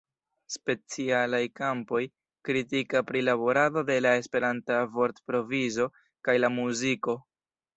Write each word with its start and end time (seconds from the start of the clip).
Specialaj 0.51 1.41
kampoj: 1.59 2.01
kritika 2.49 3.03
prilaborado 3.11 3.83
de 3.91 3.99
la 4.07 4.15
Esperanta 4.23 4.81
vortprovizo 4.97 5.89
kaj 6.29 6.41
la 6.45 6.53
muziko. 6.57 7.17